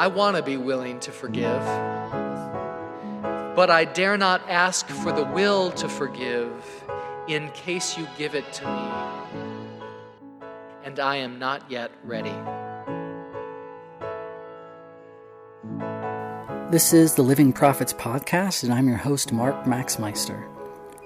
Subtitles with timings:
[0.00, 1.60] I want to be willing to forgive,
[3.54, 6.50] but I dare not ask for the will to forgive
[7.28, 8.90] in case you give it to me,
[10.84, 12.32] and I am not yet ready.
[16.70, 20.48] This is the Living Prophets Podcast, and I'm your host, Mark Maxmeister.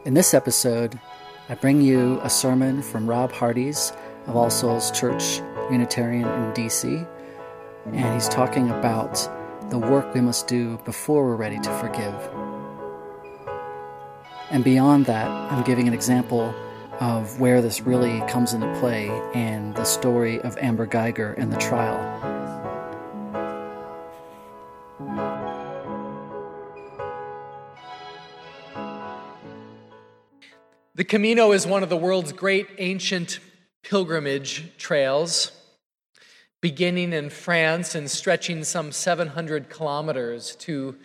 [0.04, 1.00] In this episode,
[1.48, 3.92] I bring you a sermon from Rob Hardies
[4.28, 7.08] of All Souls Church Unitarian in DC,
[7.86, 9.28] and he's talking about
[9.70, 12.14] the work we must do before we're ready to forgive.
[14.50, 16.54] And beyond that, I'm giving an example
[17.00, 21.56] of where this really comes into play in the story of Amber Guyger and the
[21.56, 21.98] trial.
[30.94, 33.40] The Camino is one of the world's great ancient
[33.82, 35.50] pilgrimage trails,
[36.64, 40.96] beginning in France and stretching some 700 kilometers to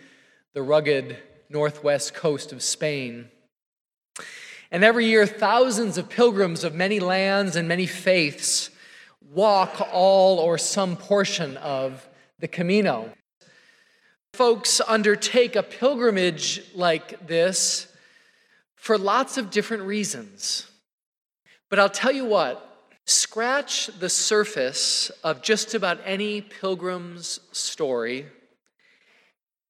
[0.54, 1.18] the rugged
[1.50, 3.28] northwest coast of Spain.
[4.70, 8.70] And every year, thousands of pilgrims of many lands and many faiths
[9.34, 13.12] walk all or some portion of the Camino.
[14.32, 17.86] Folks undertake a pilgrimage like this
[18.76, 20.66] for lots of different reasons.
[21.68, 22.69] But I'll tell you what,
[23.06, 28.26] scratch the surface of just about any pilgrim's story,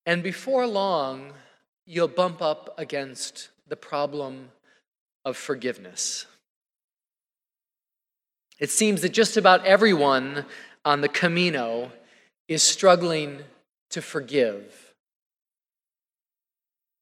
[0.06, 1.32] and before long,
[1.86, 4.50] you'll bump up against the problem
[5.24, 6.26] of forgiveness.
[8.58, 10.44] It seems that just about everyone
[10.84, 11.92] on the Camino
[12.48, 13.40] is struggling
[13.90, 14.94] to forgive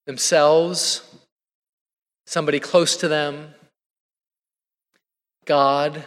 [0.07, 1.03] themselves,
[2.27, 3.55] somebody close to them,
[5.45, 6.05] God,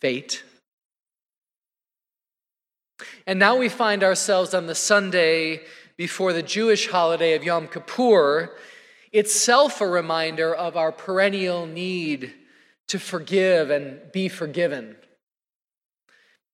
[0.00, 0.44] fate.
[3.26, 5.62] And now we find ourselves on the Sunday
[5.96, 8.56] before the Jewish holiday of Yom Kippur,
[9.12, 12.32] itself a reminder of our perennial need
[12.86, 14.96] to forgive and be forgiven.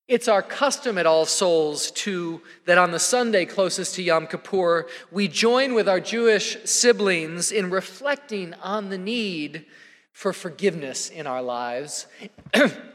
[0.09, 4.87] It's our custom at All Souls to that on the Sunday closest to Yom Kippur,
[5.11, 9.65] we join with our Jewish siblings in reflecting on the need
[10.12, 12.06] for forgiveness in our lives.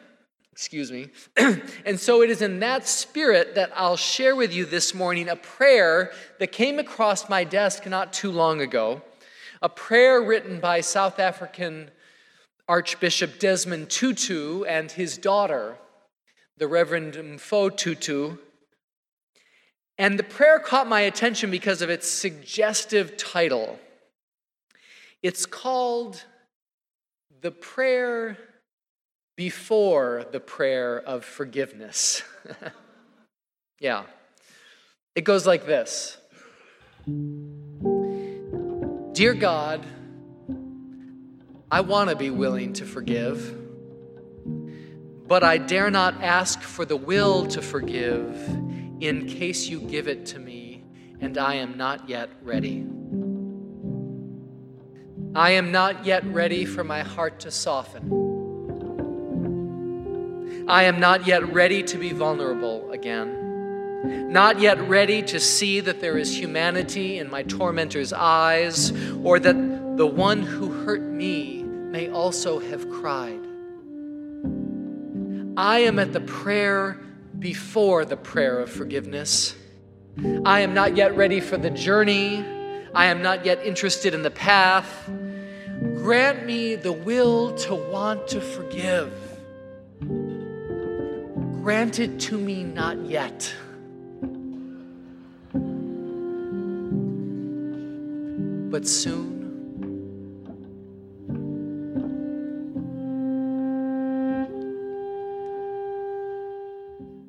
[0.59, 1.07] Excuse me.
[1.85, 5.37] and so it is in that spirit that I'll share with you this morning a
[5.37, 9.01] prayer that came across my desk not too long ago.
[9.61, 11.91] A prayer written by South African
[12.67, 15.77] Archbishop Desmond Tutu and his daughter,
[16.57, 18.35] the Reverend Mpho Tutu.
[19.97, 23.79] And the prayer caught my attention because of its suggestive title.
[25.23, 26.25] It's called
[27.39, 28.37] The Prayer
[29.39, 32.23] Before the Prayer of Forgiveness.
[33.79, 34.03] yeah.
[35.15, 36.17] It goes like this
[39.13, 39.85] Dear God,
[41.71, 43.55] I want to be willing to forgive
[45.29, 48.35] but I dare not ask for the will to forgive
[48.99, 50.83] in case you give it to me,
[51.21, 52.83] and I am not yet ready.
[55.35, 58.28] I am not yet ready for my heart to soften.
[60.69, 64.31] I am not yet ready to be vulnerable again.
[64.31, 68.91] Not yet ready to see that there is humanity in my tormentor's eyes,
[69.23, 73.39] or that the one who hurt me may also have cried.
[75.57, 76.99] I am at the prayer
[77.39, 79.55] before the prayer of forgiveness.
[80.45, 82.45] I am not yet ready for the journey.
[82.93, 85.09] I am not yet interested in the path.
[85.95, 89.28] Grant me the will to want to forgive.
[91.69, 93.53] Grant it to me not yet.
[98.71, 99.35] But soon.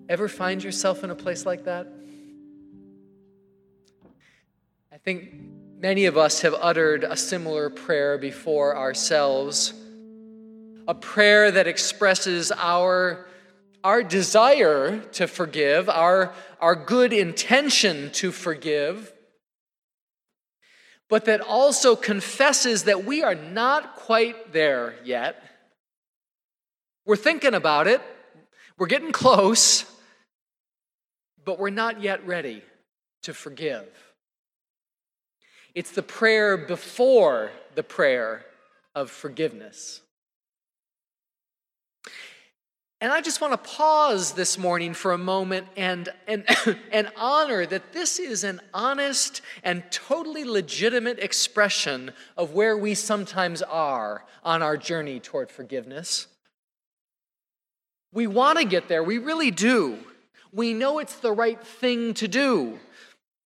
[0.08, 1.92] Ever find yourself in a place like that?
[4.90, 5.34] I think
[5.78, 9.74] many of us have uttered a similar prayer before ourselves,
[10.88, 13.26] a prayer that expresses our,
[13.82, 19.12] our desire to forgive, our, our good intention to forgive,
[21.08, 25.42] but that also confesses that we are not quite there yet.
[27.04, 28.00] We're thinking about it,
[28.78, 29.84] we're getting close
[31.44, 32.62] but we're not yet ready
[33.22, 33.86] to forgive.
[35.74, 38.44] It's the prayer before the prayer
[38.94, 40.00] of forgiveness.
[43.02, 46.44] And I just want to pause this morning for a moment and, and,
[46.92, 53.62] and honor that this is an honest and totally legitimate expression of where we sometimes
[53.62, 56.26] are on our journey toward forgiveness.
[58.12, 59.98] We want to get there, we really do.
[60.52, 62.80] We know it's the right thing to do.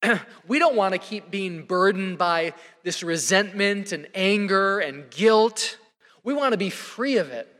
[0.48, 2.54] we don't want to keep being burdened by
[2.84, 5.76] this resentment and anger and guilt.
[6.24, 7.51] We want to be free of it.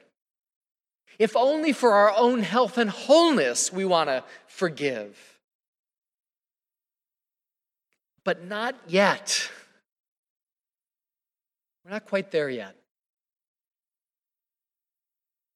[1.23, 5.39] If only for our own health and wholeness we want to forgive.
[8.25, 9.49] But not yet.
[11.85, 12.75] We're not quite there yet.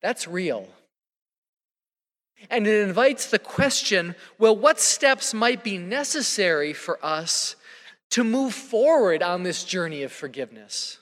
[0.02, 0.68] That's real.
[2.48, 7.56] And it invites the question well, what steps might be necessary for us
[8.10, 10.98] to move forward on this journey of forgiveness?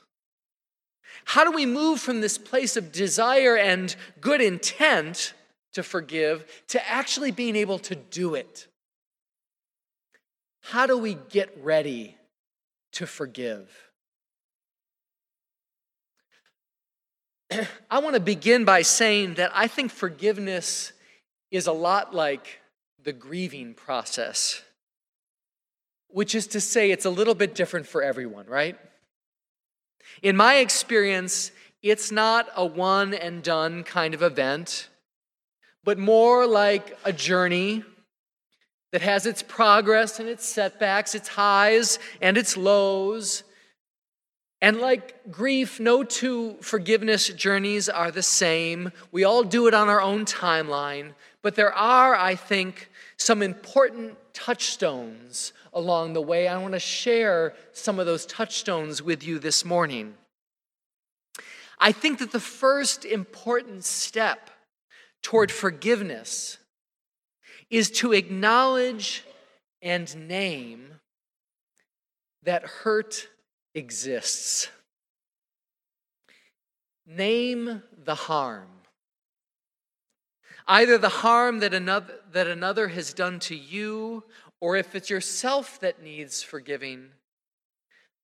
[1.24, 5.34] How do we move from this place of desire and good intent
[5.72, 8.68] to forgive to actually being able to do it?
[10.60, 12.16] How do we get ready
[12.92, 13.70] to forgive?
[17.90, 20.92] I want to begin by saying that I think forgiveness
[21.50, 22.60] is a lot like
[23.02, 24.62] the grieving process,
[26.08, 28.78] which is to say, it's a little bit different for everyone, right?
[30.22, 31.50] In my experience,
[31.82, 34.88] it's not a one and done kind of event,
[35.84, 37.84] but more like a journey
[38.92, 43.42] that has its progress and its setbacks, its highs and its lows.
[44.62, 48.92] And like grief, no two forgiveness journeys are the same.
[49.12, 52.88] We all do it on our own timeline, but there are, I think,
[53.18, 56.48] some important touchstones along the way.
[56.48, 60.14] I want to share some of those touchstones with you this morning.
[61.78, 64.50] I think that the first important step
[65.22, 66.58] toward forgiveness
[67.68, 69.24] is to acknowledge
[69.82, 70.94] and name
[72.44, 73.28] that hurt
[73.74, 74.68] exists.
[77.06, 78.68] Name the harm.
[80.66, 84.24] Either the harm that another, that another has done to you
[84.64, 87.10] or if it's yourself that needs forgiving,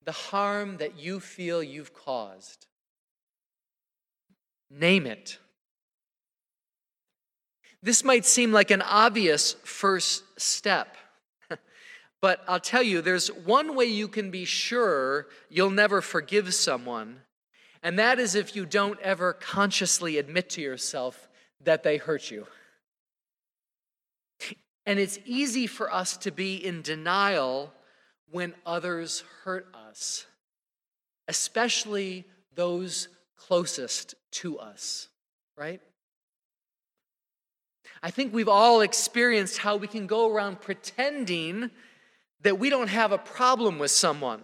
[0.07, 2.67] the harm that you feel you've caused.
[4.71, 5.37] Name it.
[7.83, 10.97] This might seem like an obvious first step,
[12.23, 17.21] but I'll tell you, there's one way you can be sure you'll never forgive someone,
[17.83, 21.29] and that is if you don't ever consciously admit to yourself
[21.63, 22.47] that they hurt you.
[24.91, 27.73] And it's easy for us to be in denial
[28.33, 30.27] when others hurt us,
[31.29, 32.25] especially
[32.57, 33.07] those
[33.37, 35.07] closest to us,
[35.57, 35.81] right?
[38.03, 41.71] I think we've all experienced how we can go around pretending
[42.43, 44.43] that we don't have a problem with someone,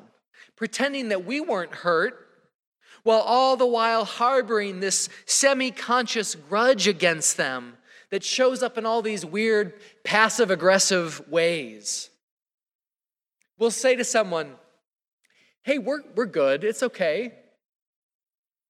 [0.54, 2.24] pretending that we weren't hurt,
[3.02, 7.78] while all the while harboring this semi conscious grudge against them
[8.10, 12.10] that shows up in all these weird passive aggressive ways.
[13.58, 14.54] We'll say to someone,
[15.62, 17.32] Hey, we're, we're good, it's okay.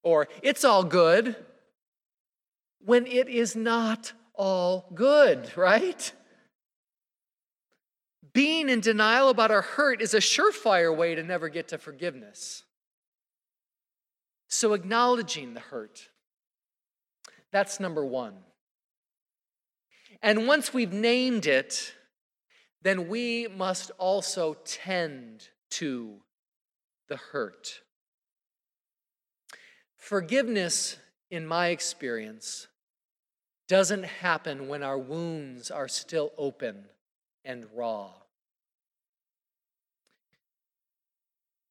[0.02, 1.36] Or, It's all good,
[2.78, 6.12] when it is not all good, right?
[8.32, 12.62] Being in denial about our hurt is a surefire way to never get to forgiveness.
[14.48, 16.08] So, acknowledging the hurt,
[17.50, 18.34] that's number one.
[20.22, 21.94] And once we've named it,
[22.82, 26.20] then we must also tend to
[27.08, 27.80] the hurt.
[29.96, 30.96] Forgiveness,
[31.30, 32.68] in my experience,
[33.68, 36.86] doesn't happen when our wounds are still open
[37.44, 38.10] and raw.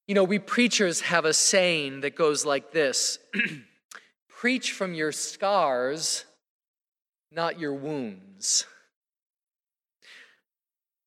[0.07, 3.19] You know, we preachers have a saying that goes like this
[4.27, 6.25] Preach from your scars
[7.35, 8.65] not your wounds.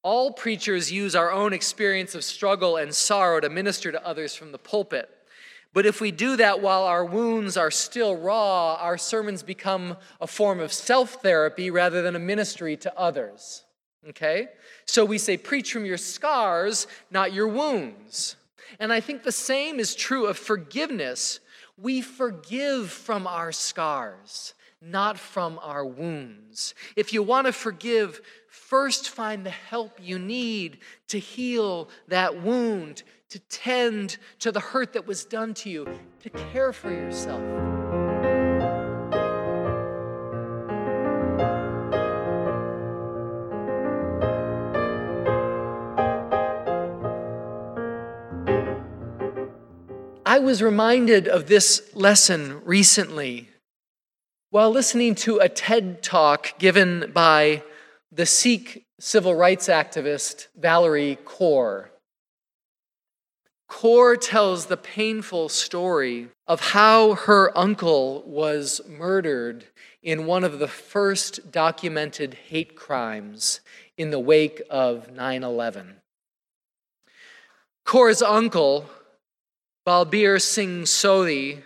[0.03, 4.53] All preachers use our own experience of struggle and sorrow to minister to others from
[4.53, 5.09] the pulpit.
[5.75, 10.27] But if we do that while our wounds are still raw, our sermons become a
[10.27, 13.65] form of self therapy rather than a ministry to others.
[14.09, 14.49] Okay?
[14.87, 18.37] So we say, preach from your scars, not your wounds.
[18.79, 21.41] And I think the same is true of forgiveness.
[21.77, 26.75] We forgive from our scars not from our wounds.
[26.97, 33.03] If you want to forgive, first find the help you need to heal that wound,
[33.31, 35.87] to tend to the hurt that was done to you,
[36.23, 37.43] to care for yourself.
[50.25, 53.49] I was reminded of this lesson recently
[54.51, 57.63] while listening to a TED talk given by
[58.11, 61.89] the Sikh civil rights activist Valerie Kaur.
[63.71, 69.67] Kaur tells the painful story of how her uncle was murdered
[70.03, 73.61] in one of the first documented hate crimes
[73.99, 75.97] in the wake of 9 11.
[77.85, 78.87] Kaur's uncle,
[79.87, 81.63] Balbir Singh Sodhi,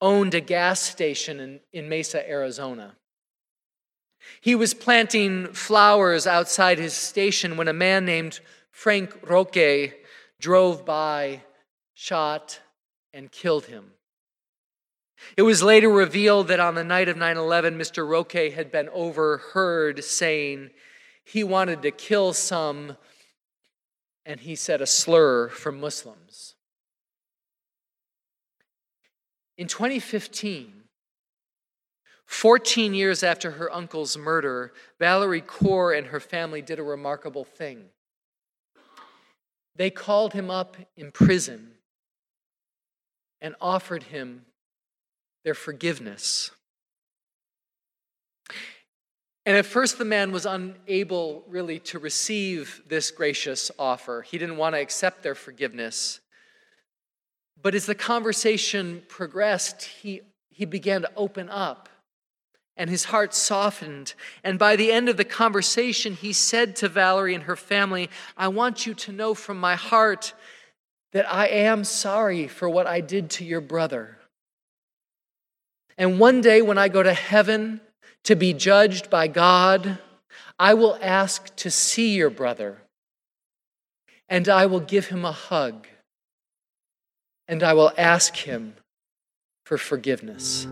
[0.00, 2.96] owned a gas station in, in Mesa, Arizona.
[4.40, 9.94] He was planting flowers outside his station when a man named Frank Roque
[10.40, 11.42] drove by,
[11.94, 12.60] shot,
[13.14, 13.92] and killed him.
[15.36, 18.06] It was later revealed that on the night of 9 11, Mr.
[18.06, 20.70] Roque had been overheard saying
[21.24, 22.96] he wanted to kill some,
[24.26, 26.55] and he said a slur for Muslims.
[29.58, 30.72] In 2015,
[32.26, 37.86] 14 years after her uncle's murder, Valerie Kaur and her family did a remarkable thing.
[39.76, 41.72] They called him up in prison
[43.40, 44.46] and offered him
[45.44, 46.50] their forgiveness.
[49.44, 54.22] And at first, the man was unable really to receive this gracious offer.
[54.22, 56.20] He didn't want to accept their forgiveness.
[57.60, 60.20] But as the conversation progressed, he,
[60.50, 61.88] he began to open up
[62.76, 64.14] and his heart softened.
[64.44, 68.48] And by the end of the conversation, he said to Valerie and her family, I
[68.48, 70.34] want you to know from my heart
[71.12, 74.18] that I am sorry for what I did to your brother.
[75.96, 77.80] And one day when I go to heaven
[78.24, 79.98] to be judged by God,
[80.58, 82.82] I will ask to see your brother,
[84.28, 85.86] and I will give him a hug,
[87.48, 88.74] and I will ask him
[89.64, 90.66] for forgiveness.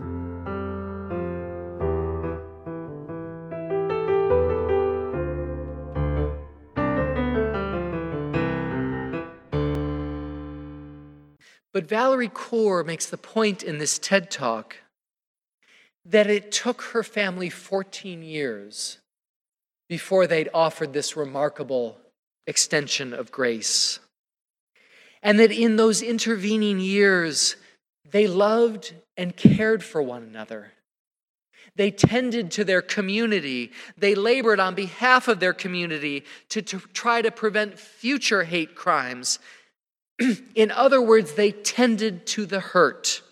[11.75, 14.77] But Valerie Kaur makes the point in this TED talk
[16.05, 18.99] that it took her family 14 years
[19.89, 21.97] before they'd offered this remarkable
[22.47, 23.99] extension of grace.
[25.25, 27.55] And that in those intervening years,
[28.11, 30.71] they loved and cared for one another.
[31.75, 33.71] They tended to their community.
[33.97, 39.39] They labored on behalf of their community to, to try to prevent future hate crimes.
[40.55, 43.23] in other words, they tended to the hurt.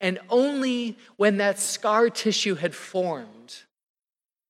[0.00, 3.62] And only when that scar tissue had formed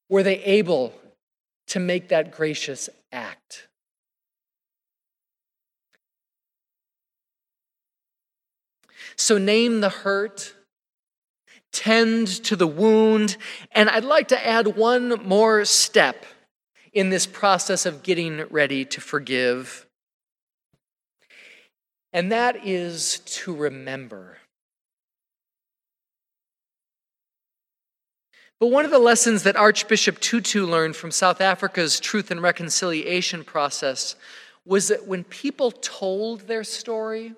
[0.09, 0.95] were they able
[1.67, 3.69] to make that gracious act.
[9.21, 10.55] So name the hurt,
[11.73, 13.37] tend to the wound,
[13.71, 16.25] and I'd like to add one more step
[16.95, 19.87] in this process of getting ready to forgive.
[22.15, 24.39] And that is to remember.
[28.59, 33.45] But one of the lessons that Archbishop Tutu learned from South Africa's truth and reconciliation
[33.45, 34.17] process
[34.65, 37.35] was that when people told their story,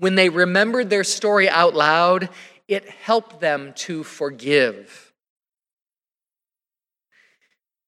[0.00, 2.28] when they remembered their story out loud,
[2.66, 5.12] it helped them to forgive.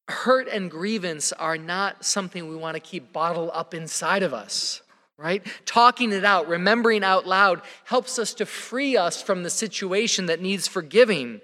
[0.09, 4.83] Hurt and grievance are not something we want to keep bottled up inside of us
[5.23, 5.47] right?
[5.65, 10.43] Talking it out, remembering out loud helps us to free us from the situation that
[10.43, 11.41] needs forgiving.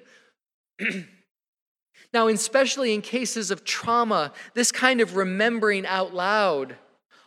[2.13, 6.77] now, especially in cases of trauma, this kind of remembering out loud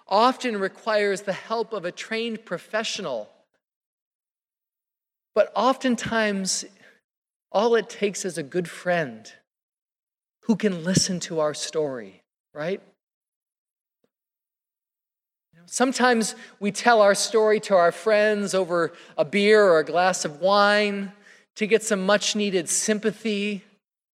[0.07, 3.30] often requires the help of a trained professional.
[5.33, 6.65] But oftentimes,
[7.51, 9.31] all it takes is a good friend
[10.43, 12.23] who can listen to our story,
[12.53, 12.81] right?
[15.65, 20.41] Sometimes we tell our story to our friends over a beer or a glass of
[20.41, 21.13] wine
[21.55, 23.63] to get some much needed sympathy,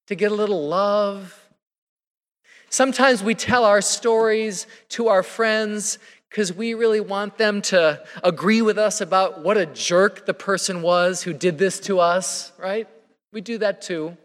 [0.06, 1.50] to get a little love.
[2.70, 5.98] Sometimes we tell our stories to our friends
[6.30, 10.82] because we really want them to agree with us about what a jerk the person
[10.82, 12.88] was who did this to us, right?
[13.32, 14.18] We do that too.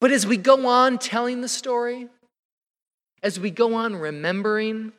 [0.00, 2.08] But as we go on telling the story,
[3.22, 4.92] as we go on remembering,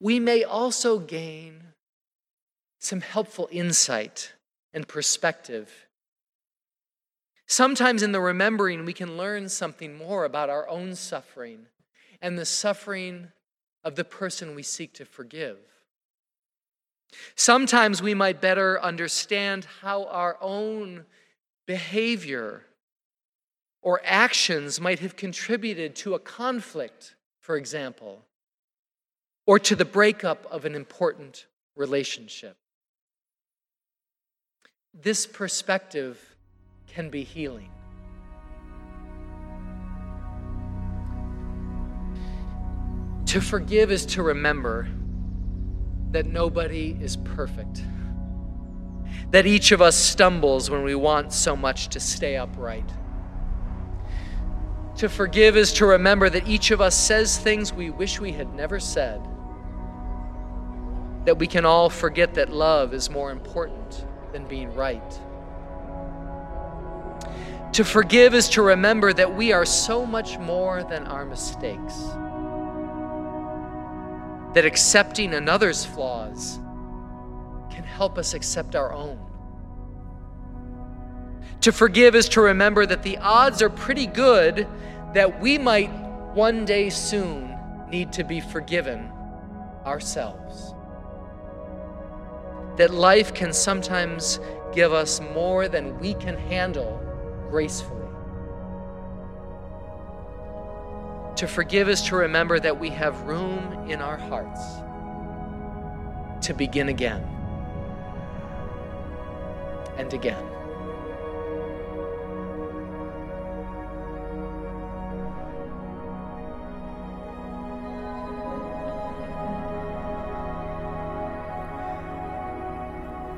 [0.00, 1.62] we may also gain
[2.78, 4.32] some helpful insight
[4.72, 5.86] and perspective.
[7.46, 11.66] Sometimes in the remembering, we can learn something more about our own suffering
[12.20, 13.28] and the suffering
[13.84, 15.58] of the person we seek to forgive.
[17.36, 21.04] Sometimes we might better understand how our own
[21.66, 22.62] behavior
[23.82, 28.24] or actions might have contributed to a conflict, for example,
[29.46, 32.56] or to the breakup of an important relationship.
[34.94, 36.36] This perspective
[36.86, 37.70] can be healing.
[43.34, 44.86] To forgive is to remember
[46.12, 47.82] that nobody is perfect,
[49.32, 52.88] that each of us stumbles when we want so much to stay upright.
[54.98, 58.54] To forgive is to remember that each of us says things we wish we had
[58.54, 59.20] never said,
[61.24, 65.20] that we can all forget that love is more important than being right.
[67.72, 72.00] To forgive is to remember that we are so much more than our mistakes
[74.54, 76.58] that accepting another's flaws
[77.70, 79.18] can help us accept our own.
[81.62, 84.66] To forgive is to remember that the odds are pretty good
[85.14, 85.90] that we might
[86.34, 87.56] one day soon
[87.88, 89.10] need to be forgiven
[89.86, 90.74] ourselves.
[92.76, 94.40] That life can sometimes
[94.72, 97.00] give us more than we can handle
[97.50, 98.03] gracefully.
[101.36, 104.60] To forgive is to remember that we have room in our hearts
[106.46, 107.22] to begin again
[109.98, 110.44] and again.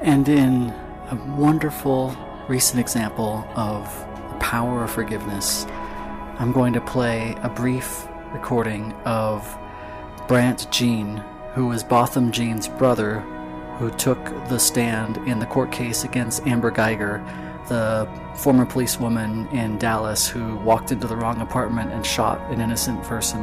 [0.02, 0.70] And in
[1.10, 2.14] a wonderful
[2.46, 3.84] recent example of
[4.30, 5.66] the power of forgiveness,
[6.38, 9.58] I'm going to play a brief recording of
[10.28, 11.16] Brandt Jean,
[11.54, 13.20] who was Botham Jean's brother,
[13.78, 17.24] who took the stand in the court case against Amber Guyger,
[17.68, 23.02] the former policewoman in Dallas who walked into the wrong apartment and shot an innocent
[23.04, 23.40] person.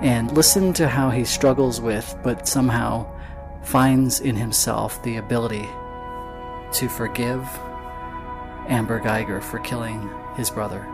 [0.00, 3.12] And listen to how he struggles with, but somehow
[3.64, 5.68] finds in himself the ability
[6.74, 7.42] to forgive
[8.68, 10.86] Amber Guyger for killing his brother.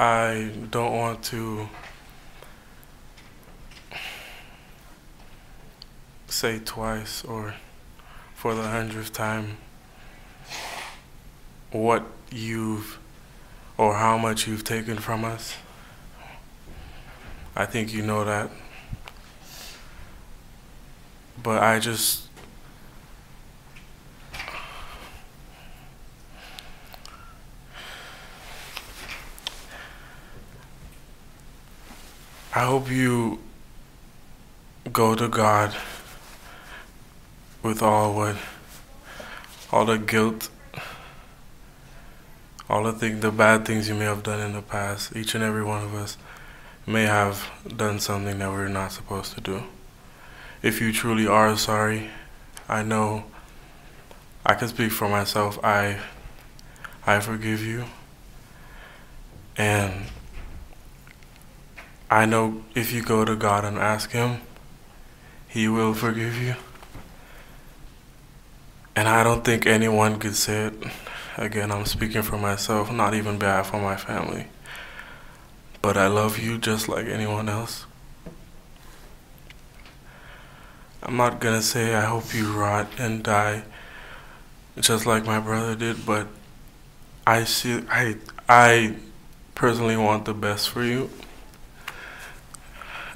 [0.00, 1.68] I don't want to
[6.28, 7.54] say twice or
[8.36, 9.56] for the hundredth time
[11.72, 13.00] what you've
[13.76, 15.56] or how much you've taken from us.
[17.56, 18.50] I think you know that.
[21.42, 22.27] But I just
[32.58, 33.38] I hope you
[34.92, 35.76] go to God
[37.62, 38.34] with all what,
[39.70, 40.50] all the guilt,
[42.68, 45.14] all the thing, the bad things you may have done in the past.
[45.14, 46.16] Each and every one of us
[46.84, 49.62] may have done something that we're not supposed to do.
[50.60, 52.10] If you truly are sorry,
[52.68, 53.22] I know
[54.44, 55.60] I can speak for myself.
[55.62, 56.00] I
[57.06, 57.84] I forgive you.
[59.56, 60.06] And
[62.10, 64.40] I know if you go to God and ask Him,
[65.46, 66.54] He will forgive you.
[68.96, 70.74] And I don't think anyone could say it.
[71.36, 74.46] Again, I'm speaking for myself, not even behalf of my family.
[75.82, 77.84] But I love you just like anyone else.
[81.02, 83.62] I'm not gonna say I hope you rot and die
[84.80, 86.26] just like my brother did, but
[87.26, 88.16] I see I
[88.48, 88.96] I
[89.54, 91.10] personally want the best for you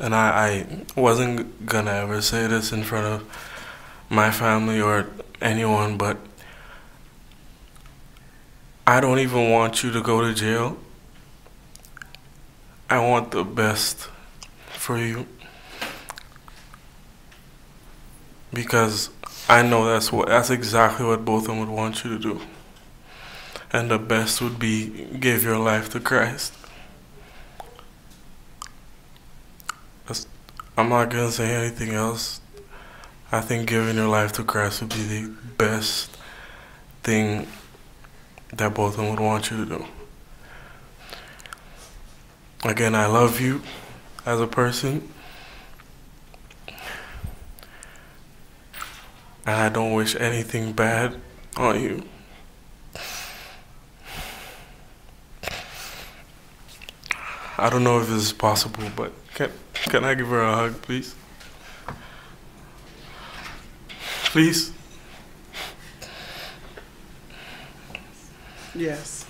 [0.03, 3.63] and I, I wasn't gonna ever say this in front of
[4.11, 5.07] my family or
[5.41, 6.19] anyone, but
[8.85, 10.77] I don't even want you to go to jail.
[12.91, 14.09] I want the best
[14.71, 15.25] for you.
[18.53, 19.09] Because
[19.49, 22.41] I know that's what that's exactly what both of them would want you to do.
[23.73, 26.53] And the best would be give your life to Christ.
[30.77, 32.41] I'm not gonna say anything else.
[33.31, 36.17] I think giving your life to Christ would be the best
[37.03, 37.47] thing
[38.55, 39.85] that both of them would want you to do.
[42.65, 43.61] Again, I love you
[44.25, 45.13] as a person.
[49.45, 51.17] And I don't wish anything bad
[51.57, 52.03] on you.
[57.59, 59.51] I don't know if this is possible, but can
[59.91, 61.15] can I give her a hug, please?
[64.25, 64.73] Please.
[68.75, 69.22] Yes.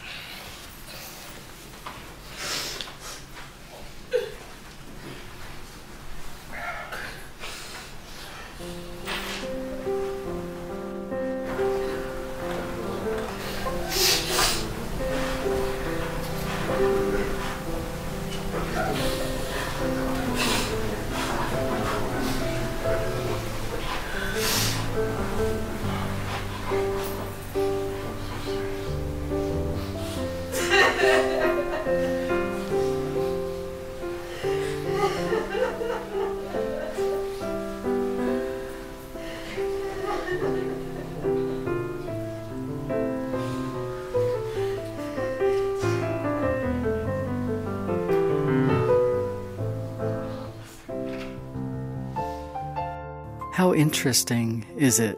[53.62, 55.16] How interesting is it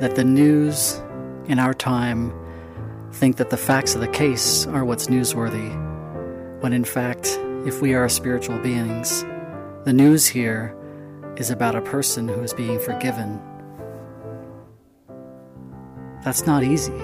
[0.00, 1.02] that the news
[1.48, 2.32] in our time
[3.12, 5.70] think that the facts of the case are what's newsworthy,
[6.62, 9.22] when in fact, if we are spiritual beings,
[9.84, 10.74] the news here
[11.36, 13.38] is about a person who is being forgiven.
[16.24, 16.96] That's not easy.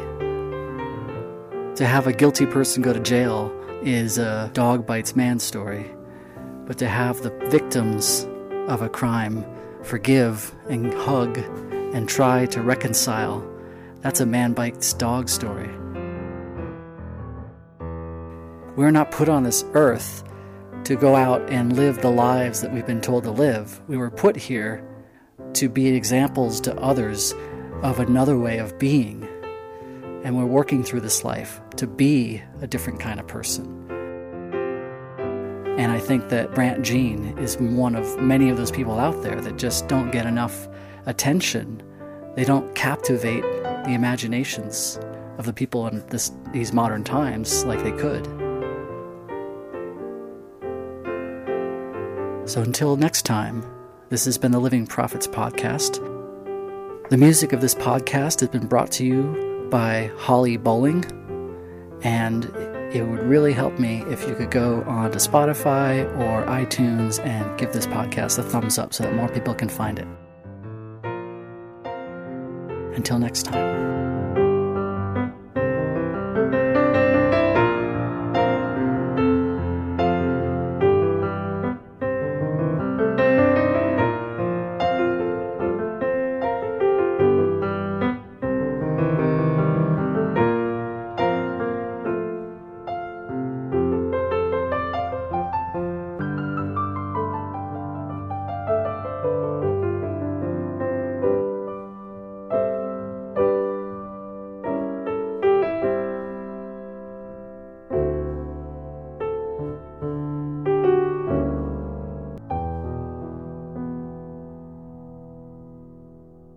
[1.74, 5.94] To have a guilty person go to jail is a dog bites man story,
[6.64, 8.26] but to have the victims
[8.66, 9.44] of a crime
[9.88, 11.38] forgive and hug
[11.94, 13.42] and try to reconcile,
[14.00, 15.70] that's a man bites dog story.
[18.76, 20.22] We're not put on this earth
[20.84, 23.80] to go out and live the lives that we've been told to live.
[23.88, 24.86] We were put here
[25.54, 27.34] to be examples to others
[27.82, 29.26] of another way of being.
[30.22, 33.97] And we're working through this life to be a different kind of person.
[35.78, 39.40] And I think that Brandt Jean is one of many of those people out there
[39.40, 40.66] that just don't get enough
[41.06, 41.80] attention.
[42.34, 44.98] They don't captivate the imaginations
[45.38, 48.26] of the people in this, these modern times like they could.
[52.48, 53.64] So until next time,
[54.08, 56.02] this has been the Living Prophets Podcast.
[57.08, 61.04] The music of this podcast has been brought to you by Holly Bowling,
[62.02, 62.44] and
[62.92, 67.58] it would really help me if you could go on to Spotify or iTunes and
[67.58, 70.06] give this podcast a thumbs up so that more people can find it.
[72.96, 74.17] Until next time.